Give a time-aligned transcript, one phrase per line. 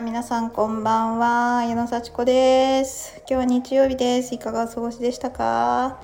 [0.00, 1.64] 皆さんこんばんは。
[1.64, 3.20] 矢野幸子です。
[3.20, 4.32] 今日は日曜日です。
[4.32, 6.00] いかがお過ごしでしたか？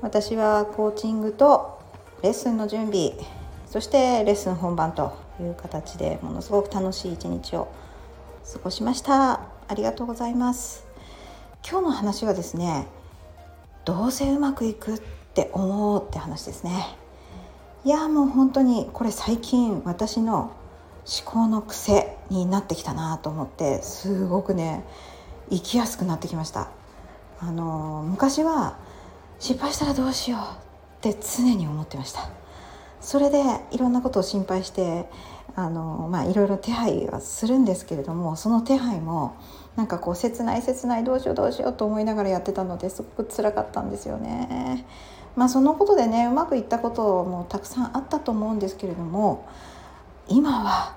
[0.00, 1.80] 私はコーチングと
[2.22, 3.14] レッスンの準備
[3.66, 7.66] そしてレッスン本番という形でものすごく楽しい一日を
[8.52, 9.40] 過ごしました。
[9.66, 10.86] ありがとうございます。
[11.68, 12.86] 今日の話はですね
[13.84, 15.00] どうせうまくいくっ
[15.34, 16.96] て思うって話ですね。
[17.84, 20.52] いやもう本当にこれ最近私の
[21.06, 24.84] 思考の癖になってきたなと思ってすごくね
[25.50, 26.68] 生きやすくなってきました
[27.38, 28.76] あの昔は
[29.38, 30.40] 失敗したらどうしよう
[31.08, 32.28] って常に思ってました
[33.00, 35.06] それでいろんなことを心配して
[35.54, 39.36] あのまあいろいろ手配はするんですけれどもその手配も
[39.76, 44.86] なんかこう切ない切ないどうしようどうしようと思いながらやってたのですごく辛かったんですよね。
[45.36, 49.46] まあそのことでねうまくいったこともたくさんあったと思うんですけれども
[50.28, 50.95] 今は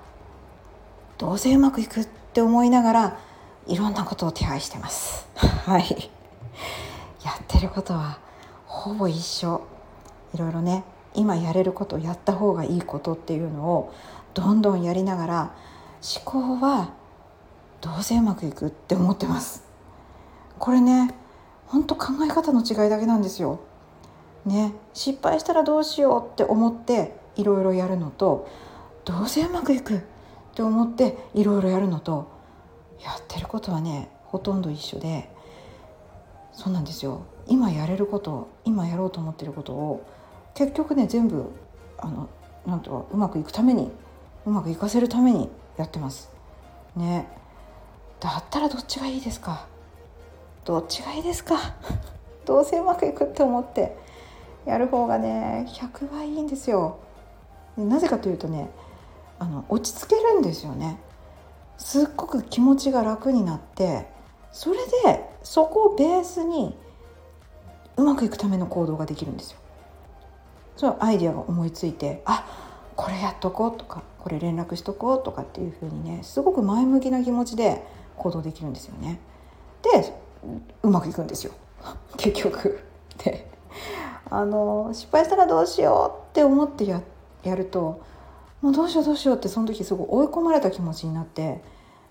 [1.20, 3.18] どうせうまくいくって思いながら
[3.66, 5.28] いろんなことを手配してます。
[5.36, 6.10] はい。
[7.22, 8.18] やってることは
[8.66, 9.60] ほぼ一緒。
[10.32, 10.82] いろいろね
[11.14, 13.92] 今やれることやった方がいいことっていうのを
[14.32, 15.50] どんどんやりながら
[16.24, 16.88] 思考は
[17.82, 19.62] どうせうまくいくって思ってます。
[20.58, 21.14] これね
[21.66, 23.60] ほんと考え方の違いだけなんですよ。
[24.46, 28.48] ね失敗したらどうしようって思っていろいろやるのと
[29.04, 30.00] どうせうまくいく
[30.60, 32.28] って思っていろいろやるのと
[33.02, 35.30] やってることはねほとんど一緒で
[36.52, 37.22] そうなんですよ。
[37.46, 40.06] 今やれること今やろうと思ってることを
[40.52, 41.46] 結局ね全部
[41.96, 42.28] あの
[42.66, 43.90] なんとうまくいくために
[44.44, 46.30] うまくいかせるためにやってます。
[46.94, 47.26] ね。
[48.20, 49.66] だったらどっちがいいですか？
[50.66, 51.56] どっちがいいですか？
[52.44, 53.96] どうせうまくいくって思って
[54.66, 56.98] やる方がね100倍いいんですよ。
[57.78, 58.68] なぜかというとね
[59.40, 61.00] あの落ち着けるんですよね
[61.78, 64.06] すっごく気持ちが楽になって
[64.52, 66.76] それでそこをベースに
[67.96, 69.58] うまくいくための行動ができるんですよ
[70.76, 72.46] そアイデアが思いついてあ
[72.96, 77.82] これやっとこうとかこれ連絡しとこうとかっていうふうにねすごく前向きな気持ちで
[78.16, 79.18] 行動できるんですよね。
[79.82, 80.14] で
[80.82, 81.52] うまくいくんですよ
[82.18, 82.80] 結局。
[83.24, 83.50] で
[84.30, 87.00] あの失敗したらどうしようって思ってや
[87.56, 88.02] ると
[88.60, 91.62] もうどうしようどうしようってその時すごい追い込まれた気持ちになって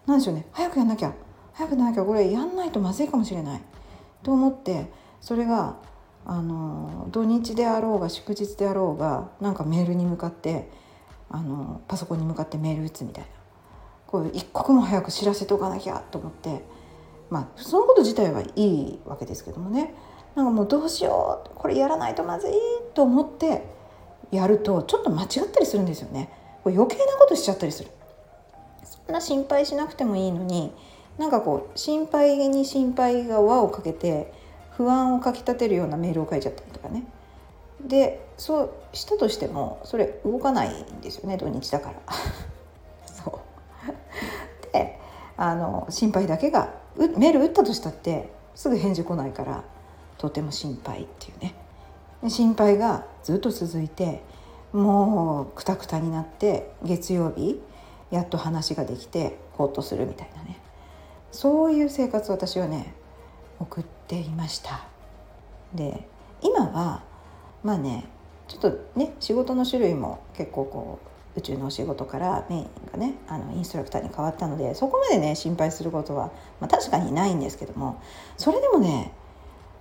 [0.07, 0.47] なんでしょうね。
[0.51, 1.13] 早くやんなきゃ。
[1.53, 2.03] 早くやんなきゃ。
[2.03, 3.61] これやんないとまずいかもしれない。
[4.23, 5.77] と思ってそれが
[6.25, 10.69] あの土日であろうが祝日であろうがなんかメールに向かって
[11.29, 13.29] あのパソコンに向かってメール打つみたいな。
[14.07, 16.63] こう一刻も早く知らせておかなきゃと思って。
[17.29, 19.93] まあそのこと自体はいいわけですけどもね。
[20.35, 21.49] なんかもうどうしよう。
[21.53, 22.53] これやらないとまずい
[22.95, 23.67] と思って
[24.31, 26.38] やるとちょっと間違ったりするんですよね。
[26.65, 27.89] 余計なことしちゃったりする。
[28.83, 30.71] そんな心配しなくてもいいのに
[31.17, 34.33] なんかこう心配に心配が輪をかけて
[34.71, 37.03] 不安をかきたてるようなメールを書いちゃったりとかね。
[37.81, 41.95] でそうしたとしてもそれ動かないんですよね土日だから。
[43.05, 44.71] そう。
[44.73, 44.99] で
[45.37, 49.63] あの心配だけがメール打ったとしたってすぐ返事来ないから
[50.17, 51.55] とても心配っていうね。
[52.29, 54.21] 心配がずっと続いて
[54.73, 57.59] もうくたくたになって月曜日
[58.11, 60.59] やっと話ができてほっとするみたいなね
[61.31, 62.93] そういう生活を私はね
[63.59, 64.85] 送っていました
[65.73, 66.07] で
[66.41, 67.03] 今は
[67.63, 68.05] まあね
[68.47, 70.99] ちょっとね仕事の種類も結構こ
[71.35, 78.01] う宇宙のお仕事からメインがねあのインストラクターに変わったのでそこまでね心配することは、まあ、確かにないんですけども
[78.37, 79.13] それでもね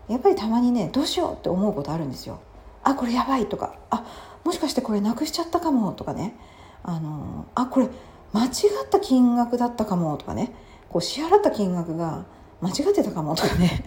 [0.08, 2.40] やっぱりたまにねどうしようって思うことあるんですよ。
[2.88, 4.04] あこれやばいとかあ
[4.44, 6.34] もしかしてこれなくしちゃったかもとかね。
[6.82, 7.88] あのあこれ
[8.32, 8.50] 間違っ
[8.90, 10.54] た金額だったかもとかね。
[10.88, 12.24] こう支払った金額が
[12.62, 13.84] 間違ってたかもとかね。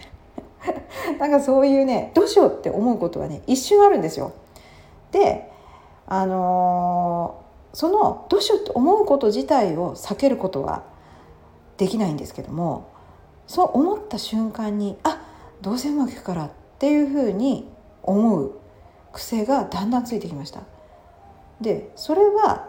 [1.18, 4.32] なんかそういうねどうしようって思うことはね一瞬あるんですよ。
[5.10, 5.50] で
[6.06, 10.84] あのー、そのどうしようって思うこと自体を避けることは
[11.76, 12.88] できないんですけども
[13.48, 15.20] そう思った瞬間にあ
[15.60, 17.68] どうせうまくいくからっていうふうに
[18.02, 18.61] 思う
[19.12, 20.62] 癖がだんだんついてきました。
[21.60, 22.68] でそれは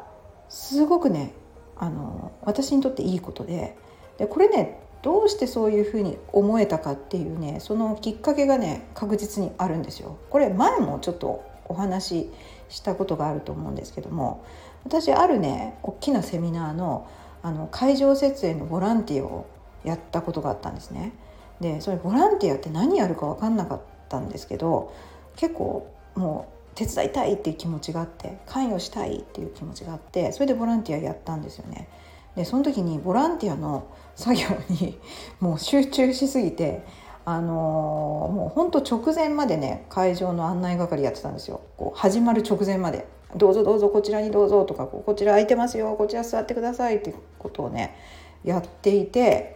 [0.49, 1.33] すごくね
[1.75, 3.75] あの私にとっていいことで
[4.17, 10.17] でこれねどうしてそういうふうに思えたかっていうねそのきっかけがね確実にあるんですよ。
[10.29, 12.31] これ前もちょっとお話し
[12.69, 14.43] したことがあると思うんですけども
[14.85, 17.07] 私あるね大きなセミナーの
[17.41, 19.45] あの会場設営のボランティアを
[19.83, 21.13] やったことがあったんですね。
[21.59, 24.93] でそれボランティアって何やるか分かんなかったんですけど
[25.35, 31.87] 結構もう手伝いたいっていう気持ちがあって関与したいっていう気持ちがあってそれでボランティアやったんですよね。
[32.35, 34.99] でその時にボランティアの作業に
[35.39, 36.83] もう集中しすぎて
[37.25, 43.05] あのー、もうほんと直前までね会場の案内係やってたんですよこう始まる直前まで
[43.37, 47.95] 「どうぞどうぞこちらにどうぞ」とかこ「こちら空いてますよこちら座ってください」ってことをね
[48.43, 49.55] やっていて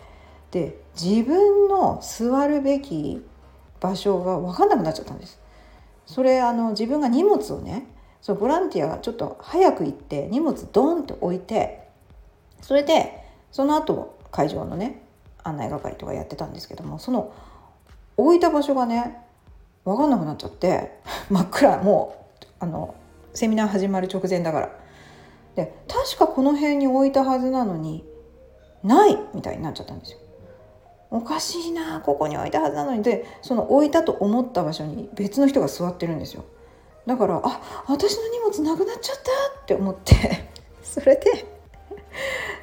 [0.51, 3.25] で自分の座るべき
[3.81, 5.39] 場所が分かんなくなっちゃったんです。
[6.07, 7.85] それあの自分が荷物をね
[8.21, 11.87] そうボランティアがちょっと早く行って荷物ドンって置いて
[12.61, 15.03] それでその後会場のね
[15.43, 17.33] 案内係とかやってたんですけどもその
[18.15, 19.17] 置いた場所がね
[19.85, 20.99] 分かんなくなっちゃって
[21.29, 22.95] 真っ暗もうあの
[23.33, 24.69] セミナー始まる直前だから
[25.55, 28.05] で確かこの辺に置いたはずなのに
[28.83, 30.19] ないみたいになっちゃったんですよ。
[31.09, 33.03] おかしいなここに置いたはずなのに。
[33.03, 36.43] でその置いたと思った場所に別の人が座ってるんですよ。
[37.05, 40.15] だからあ私の荷物なくなっちゃったって思って。
[40.83, 41.57] それで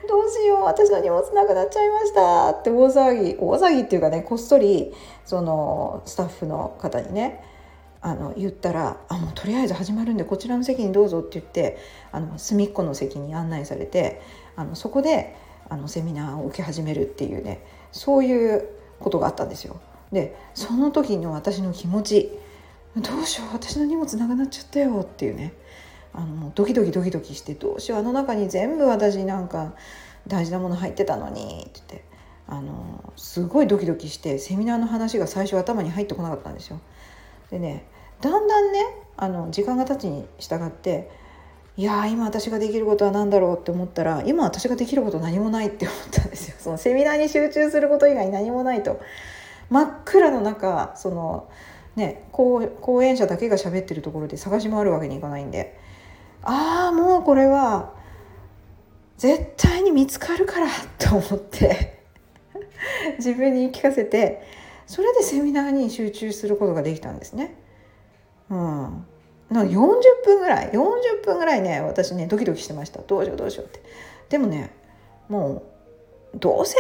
[0.09, 4.93] どうしよう私の荷物なくなっちゃいましたって大騒ぎ大騒ぎっていうかねこっそり
[5.25, 7.45] そのスタッフの方にね
[8.01, 11.79] あの言ったら「あもうとりあえず始まるんでこちらの席にどうぞ」って言って
[12.13, 14.21] あの隅っこの席に案内されて
[14.57, 15.37] あのそこで
[15.69, 17.65] あのセミナーを受け始めるっていうね
[17.95, 18.69] そういう
[18.99, 19.81] ことがあったんですよ。
[20.13, 22.39] でその時の私の気持ち
[22.97, 25.55] どうしよう私の荷物なくなっちゃったよっていうね
[26.13, 29.75] あのドキドキドキドキしてどうしようあの中に全部私なんか
[30.27, 32.05] 大事なもの入ってたのにって言って
[32.49, 36.81] あのすごいドキドキしてセミナーの話が最初頭に入ってこなかったんですよ。
[37.51, 37.87] でね
[38.21, 38.81] だんだんね
[39.17, 41.11] あの時間が経つに従って
[41.77, 46.57] いや今私ができることは何だろうって思ったら今私ができること何もないって思ったんですよ。
[46.61, 49.01] そのセミナーに集中すること以外何もないと
[49.71, 51.49] 真っ暗の中その
[51.97, 55.79] ね講演者だけが喋ってるところで探し回るわけにいかないんで
[56.43, 57.93] ああもうこれは
[59.17, 60.69] 絶対に見つかるから
[60.99, 62.03] と思って
[63.19, 64.43] 自分に言い聞かせて
[64.87, 67.57] それでセミナーに集中することができたんですね。
[68.51, 69.07] うん、
[69.55, 69.79] な40
[70.25, 73.01] 分ぐらい40分ぐらいね私ねドキドキしてました。
[73.01, 73.83] どうしようどうしようって。
[74.29, 74.75] でもね
[75.29, 75.63] も
[76.35, 76.77] うどうせ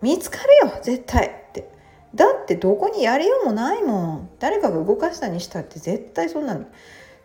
[0.00, 1.70] 見つかるよ絶対って。
[2.14, 4.30] だってどこにやりようもないもん。
[4.38, 6.66] 誰かが動かしたにしたって絶対そんなの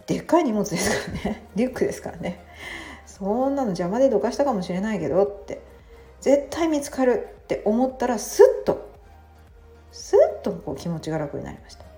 [0.07, 1.47] でっかい荷物ですからね。
[1.55, 2.43] リュックですからね。
[3.05, 5.61] そんなの邪魔でどかしたかもしれないけどって。
[6.19, 8.93] 絶対見つかるって思ったらスッと
[9.91, 11.93] スッとこう気持ちが楽になりました。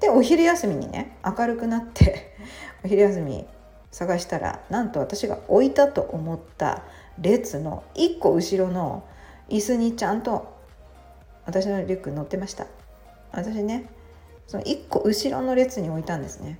[0.00, 2.34] でお昼休みにね明るくなって
[2.84, 3.46] お昼休み
[3.90, 6.82] 探したらなんと私が置いたと思った
[7.18, 9.04] 列の1個後ろの
[9.48, 10.54] 椅子にちゃんと
[11.46, 12.66] 私のリュック乗ってました。
[13.32, 13.88] 私ね
[14.46, 16.58] その1個後ろの列に置いたんですね。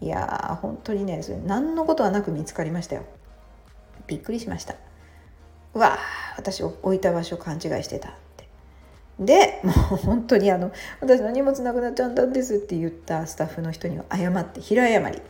[0.00, 3.02] いやー本当にねそれ何のことはなく見つかりましたよ。
[4.06, 4.74] びっくりしました。
[5.74, 8.16] うわー私置いた場所勘違いしてた。
[9.18, 15.20] でもう本当にあの私の荷物なくなっちゃったんですって言ったスタッフの人には謝って平謝り。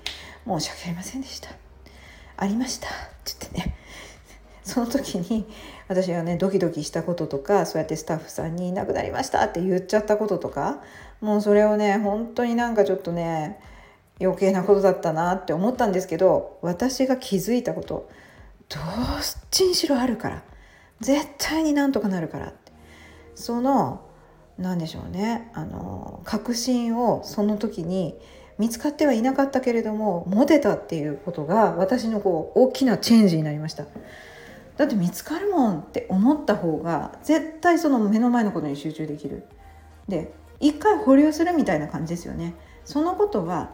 [0.44, 1.50] 申し訳ありませんでした。
[2.36, 2.88] ありました。
[2.88, 2.90] っ
[3.24, 3.76] て言ってね。
[4.64, 5.46] その時に
[5.88, 10.82] 私がねドキドキしたこととかそうやってスタッフさんに「いなくなりました」って言っちゃったこととか
[11.20, 13.58] もうそれをね本当になんかちょっとね
[14.20, 18.08] 余計なことだったなって思ったんですけど私が気づいたこと
[18.68, 18.82] どっ
[19.50, 20.42] ちにしろあるから。
[21.00, 22.52] 絶対になんとかなるから。
[23.34, 24.02] その
[24.58, 25.50] 何でしょうね。
[25.54, 28.18] あの確信をその時に
[28.58, 33.84] 見つかってはいなかったけれども持てたっていうことが私のこう大きなチェンジになりました。
[34.76, 39.44] だって見つかるもんって思った方が絶対その目の前のことに集中できる。
[40.08, 42.54] で一回保留するみたいな感じですよね。
[42.84, 43.72] そのことは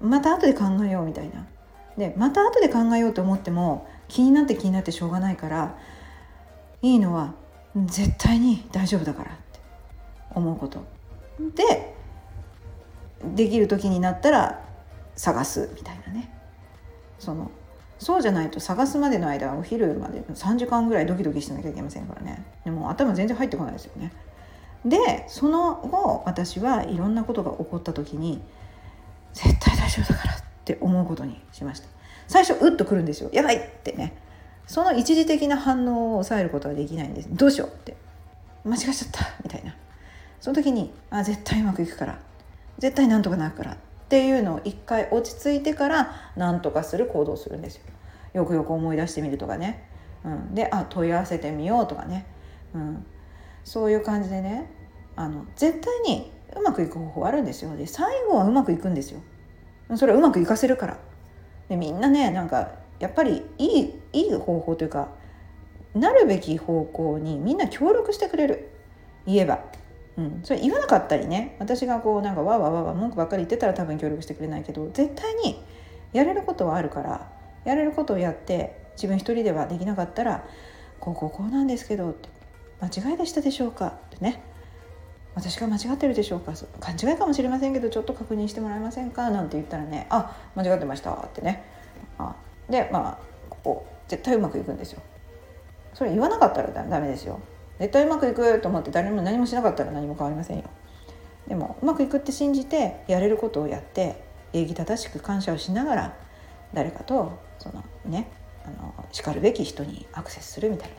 [0.00, 1.46] また後で考えようみたいな。
[1.96, 5.76] でまた後で考えようと思っても気になって気になってしょうがないから
[6.80, 7.34] いいのは
[7.86, 9.60] 絶対に大丈夫だからって
[10.30, 10.84] 思うこと。
[11.54, 11.94] で
[13.34, 14.64] できる時になったら
[15.16, 16.32] 探すみたいなね。
[17.18, 17.50] その
[17.98, 22.44] そうじゃないと探すまでの間お昼まで3時間ぐらいドキドキしなきゃいけませんからね。
[22.64, 24.12] でも頭全然入ってこないですよね。
[24.84, 28.40] でその後私はいろんなことが起こった時に
[29.34, 31.88] 絶対大丈夫だからって思うことにしました。
[32.28, 33.30] 最初うっとくるんですよ。
[33.32, 34.14] やばいってね。
[34.68, 37.28] その一時的な反応を抑えることはできないんです。
[37.32, 37.96] どうしようって。
[38.64, 39.74] 間違えちゃったみたいな。
[40.40, 42.18] その時にあ絶対うまくいくから。
[42.78, 43.72] 絶対なんとかなるから。
[43.72, 43.76] っ
[44.08, 47.82] ていうのを一回落ち着いてから何とかする行動するんですよ。
[48.34, 49.88] よくよく思い出してみるとかね、
[50.22, 52.26] うん、であ問い合わせてみようとかね、
[52.74, 53.06] うん、
[53.64, 54.70] そういう感じでね。
[55.16, 57.74] あの絶対にうまくいく方法あるんですよ。
[57.74, 59.20] で最後はうまくいくんですよ。
[59.96, 60.98] それうまくいかせるから。
[61.70, 65.08] でみんなねなんかやっぱりいいいい方法というか
[65.94, 68.70] なるべき方向にみんな協力してくれる。
[69.26, 69.60] 言えば、
[70.16, 71.56] うん、それ言わなかったりね。
[71.58, 75.62] 私がこうなんかわわわわ文句ばっかり言ってたら多分協力してくれないけど絶対に
[76.12, 77.30] やれることはあるから
[77.64, 80.44] やれることをやって自分一人ではできなかったら
[80.98, 82.28] こうこうこうなんですけどって
[82.80, 83.88] 間違いでしたでしょうか？
[83.88, 84.42] ってね。
[85.34, 86.52] 私が間違ってるでしょうか？
[86.80, 89.30] 勘違いかもしれませんけどちょっと確認してもらえませんか？
[89.30, 91.12] なんて言ったらねあ間違ってました。
[91.12, 91.64] ってね。
[92.18, 92.34] あ
[92.68, 93.18] でまあ
[93.50, 95.02] ここ絶対うまくいくんですよ。
[95.94, 97.40] それ言わなかったらダメですよ。
[97.78, 100.64] 絶対うまくいくと思って誰も何もしなかったら何も変わりませんよ。
[101.46, 104.22] でもうまくいくって信じてやれることをやって
[104.52, 106.16] 礼儀正しく感謝をしながら
[106.74, 108.30] 誰かとそのね
[108.64, 110.96] あのしかるべき人にアクセスするみたいな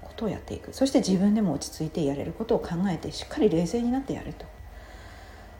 [0.00, 0.72] ことをやっていく。
[0.72, 4.46] そして自分でも落ち着いてやれることを考えてしっかり冷静になってやると。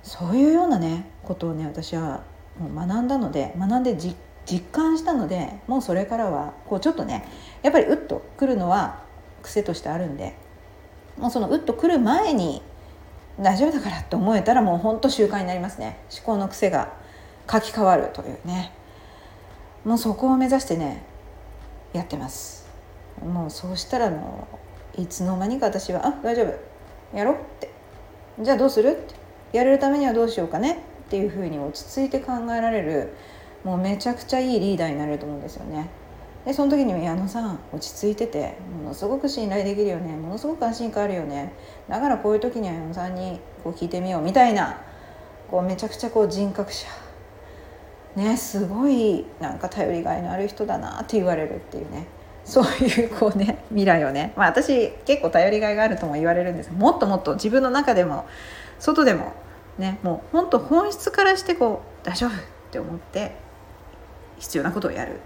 [0.03, 2.23] そういうようなねことをね私は
[2.59, 7.27] もう学んだので学んで実実感したのでもうそれからはこうちょっとね
[7.63, 9.03] やっぱりうっとくるのは
[9.43, 10.37] 癖としてあるんで
[11.19, 12.63] もうそのうっとくる前に
[13.41, 15.99] 大丈夫だからって思えたらもうほんと習慣になりますね。
[16.13, 16.93] 思考の癖が
[17.51, 18.73] 書き換わるというね。
[19.85, 21.03] もうそこを目指してね
[21.93, 22.69] やってます。
[23.25, 24.47] もうそうしたらも
[24.97, 27.17] ういつの間にか私は「あ大丈夫。
[27.17, 27.71] やろ」って
[28.41, 29.15] 「じゃあどうする?」って。
[29.55, 30.79] やれるためにはどうしようかね。
[31.07, 33.15] っていうふうに落ち着いて考えられる
[33.65, 35.89] もうめちゃくちゃいいリーダーになれると思うんですよね。
[36.45, 40.15] でその時には矢野さん落ち着いててものすごく信頼できるよね。
[40.15, 41.55] ものすごく安心感あるよね。
[41.89, 44.79] だからこういう時には矢野さんにこう聞いてみようみたいな
[45.51, 46.87] こうめちゃくちゃこう人格者。
[48.17, 52.07] ねすごいなんか頼りがいのある人だなって言われるっていうね。
[52.45, 54.35] そういうこうね未来をね。
[54.37, 56.71] まあ私結構頼りがいがあるとも言われるんです。
[56.71, 58.27] もっともっと自分の中でも
[58.79, 59.33] 外でも
[59.79, 62.35] ねもう本当本質からしてこう大丈夫っ
[62.71, 63.43] て思って
[64.39, 65.21] 必要なことをやる。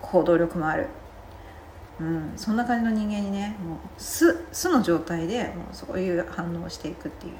[0.00, 0.86] 行動力もある、
[2.00, 7.32] うん、そんな感じの人間にねもう素素の状態でもうそういう反応をしていくっていう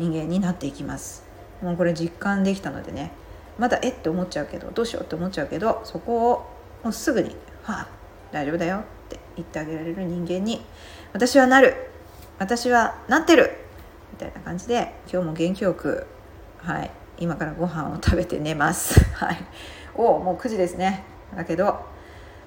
[0.00, 1.24] 人間になっていきます。
[1.62, 3.12] もうこれ実感できたのでね
[3.56, 3.94] まだえっ？
[3.94, 5.04] て思っちゃうけどどうしよう？
[5.04, 6.50] って思っちゃうけどそこを
[6.82, 7.88] もうすぐに「はあ
[8.32, 10.64] 大丈夫だよ」って言ってあげられる人間に
[11.12, 11.74] 私はなる。
[12.38, 13.52] 私はなってる。
[14.12, 16.06] みたいな感じで今日も元気よく
[16.58, 19.02] はい今からご飯を食べて寝ます。
[19.14, 19.38] はい。
[19.96, 21.04] おもう9時ですね。
[21.36, 21.80] だけど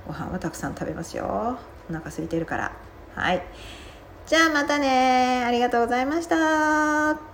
[0.08, 1.58] ご飯はたくさん食べますよ。
[1.90, 2.72] お腹空いてるから。
[3.16, 3.44] はい。
[4.26, 7.29] じゃあまたねありがとうございました。